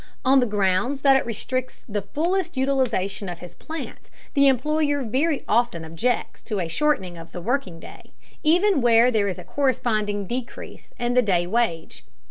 [0.25, 5.43] On the grounds that it restricts the fullest utilization of his plant, the employer very
[5.47, 8.09] often objects to a shortening of the working day,
[8.41, 12.03] even where there is a corresponding decrease in the day wage.